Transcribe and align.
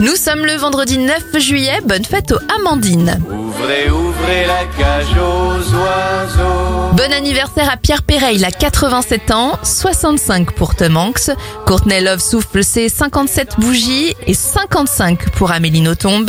Nous 0.00 0.16
sommes 0.16 0.46
le 0.46 0.54
vendredi 0.54 0.96
9 0.96 1.38
juillet, 1.38 1.78
bonne 1.84 2.06
fête 2.06 2.32
aux 2.32 2.38
Amandines. 2.58 3.20
Ouvrez, 3.30 3.90
ouvrez 3.90 4.46
la 4.46 4.64
cage 4.78 5.14
aux 5.14 5.74
oiseaux. 5.76 6.94
Bon 6.94 7.12
anniversaire 7.12 7.70
à 7.70 7.76
Pierre 7.76 8.02
Perret, 8.02 8.34
il 8.34 8.46
a 8.46 8.50
87 8.50 9.30
ans, 9.30 9.58
65 9.62 10.52
pour 10.52 10.74
Tom 10.74 10.96
Hanks. 10.96 11.30
Courtney 11.66 12.00
Love 12.00 12.20
souffle 12.20 12.64
ses 12.64 12.88
57 12.88 13.56
bougies 13.58 14.14
et 14.26 14.32
55 14.32 15.32
pour 15.32 15.50
Amélie 15.50 15.82
Nothomb. 15.82 16.24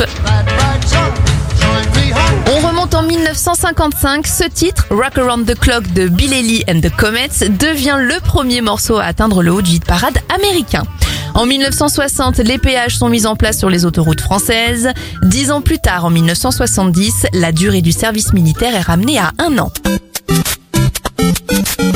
On 2.54 2.66
remonte 2.66 2.94
en 2.94 3.02
1955, 3.04 4.26
ce 4.26 4.44
titre, 4.44 4.84
Rock 4.90 5.16
Around 5.16 5.46
the 5.46 5.58
Clock 5.58 5.90
de 5.94 6.08
Bill 6.08 6.34
Haley 6.34 6.62
and 6.68 6.82
the 6.82 6.94
Comets, 6.94 7.48
devient 7.48 7.96
le 7.98 8.20
premier 8.20 8.60
morceau 8.60 8.98
à 8.98 9.04
atteindre 9.04 9.42
le 9.42 9.50
haut 9.50 9.62
du 9.62 9.76
hit 9.76 9.86
parade 9.86 10.18
américain. 10.28 10.82
En 11.34 11.46
1960, 11.46 12.38
les 12.38 12.58
péages 12.58 12.96
sont 12.96 13.08
mis 13.08 13.26
en 13.26 13.36
place 13.36 13.58
sur 13.58 13.70
les 13.70 13.84
autoroutes 13.84 14.20
françaises. 14.20 14.90
Dix 15.22 15.50
ans 15.50 15.62
plus 15.62 15.78
tard, 15.78 16.04
en 16.04 16.10
1970, 16.10 17.26
la 17.32 17.52
durée 17.52 17.80
du 17.80 17.92
service 17.92 18.32
militaire 18.32 18.74
est 18.74 18.80
ramenée 18.80 19.18
à 19.18 19.32
un 19.38 19.58
an. 19.58 19.72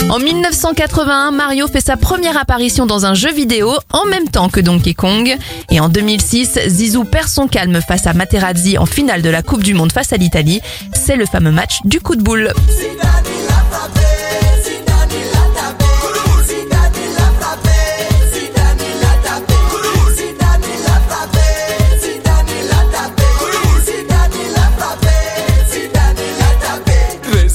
En 0.08 0.18
1981, 0.18 1.32
Mario 1.32 1.66
fait 1.68 1.80
sa 1.80 1.96
première 1.96 2.38
apparition 2.38 2.86
dans 2.86 3.04
un 3.06 3.14
jeu 3.14 3.32
vidéo 3.32 3.72
en 3.92 4.06
même 4.06 4.28
temps 4.28 4.48
que 4.48 4.60
Donkey 4.60 4.94
Kong. 4.94 5.36
Et 5.70 5.80
en 5.80 5.88
2006, 5.88 6.60
Zizou 6.68 7.04
perd 7.04 7.28
son 7.28 7.48
calme 7.48 7.80
face 7.86 8.06
à 8.06 8.14
Materazzi 8.14 8.78
en 8.78 8.86
finale 8.86 9.20
de 9.20 9.28
la 9.28 9.42
Coupe 9.42 9.62
du 9.62 9.74
Monde 9.74 9.92
face 9.92 10.12
à 10.12 10.16
l'Italie. 10.16 10.60
C'est 10.94 11.16
le 11.16 11.26
fameux 11.26 11.50
match 11.50 11.80
du 11.84 12.00
coup 12.00 12.16
de 12.16 12.22
boule. 12.22 12.52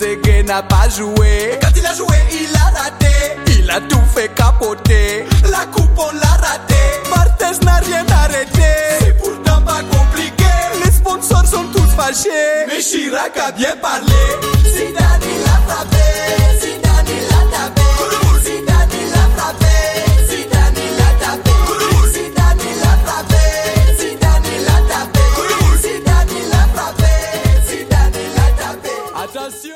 Trezeguet 0.02 0.44
n'a 0.44 0.64
pas 0.64 0.90
joué. 0.90 1.60
Quand 1.62 1.70
il 1.78 1.86
a 1.86 1.94
joué, 1.94 2.16
il 2.32 2.56
a 2.56 2.80
raté. 2.80 3.60
Il 3.60 3.70
a 3.70 3.80
tout 3.82 4.02
fait 4.16 4.34
capoter. 4.34 5.26
La 5.44 5.68
coupe, 5.68 5.96
on 5.96 6.12
l'a 6.16 6.48
raté. 6.48 6.76
Martez 7.08 7.64
n'a 7.64 7.76
rien 7.76 8.04
arrêté. 8.10 8.64
C'est 9.00 9.18
pourtant 9.20 9.62
pas 9.62 9.82
compliqué. 9.92 10.46
Les 10.84 10.92
sponsors 10.92 11.46
sont 11.46 11.66
tous 11.72 11.90
fâchés. 11.96 12.66
Mais 12.68 12.82
Chirac 12.82 13.38
a 13.38 13.52
bien 13.52 13.76
parlé. 13.80 14.51